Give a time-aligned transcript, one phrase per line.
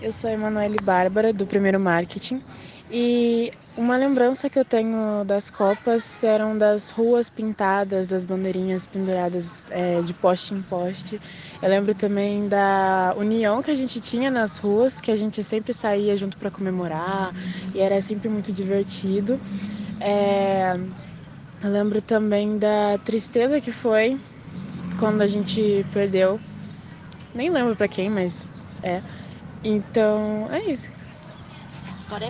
[0.00, 2.40] Eu sou a Emanuele Bárbara, do Primeiro Marketing.
[2.88, 9.64] E uma lembrança que eu tenho das Copas eram das ruas pintadas, das bandeirinhas penduradas
[9.70, 11.20] é, de poste em poste.
[11.60, 15.74] Eu lembro também da união que a gente tinha nas ruas, que a gente sempre
[15.74, 17.34] saía junto para comemorar
[17.74, 19.38] e era sempre muito divertido.
[20.00, 20.78] É,
[21.60, 24.16] eu lembro também da tristeza que foi
[24.96, 26.40] quando a gente perdeu.
[27.34, 28.46] Nem lembro para quem, mas
[28.80, 29.02] é.
[29.62, 30.92] Então, é isso.
[32.06, 32.26] Agora é